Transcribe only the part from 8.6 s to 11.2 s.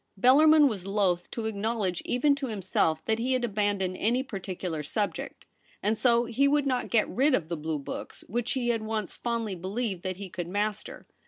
had once fondly believed that he could master.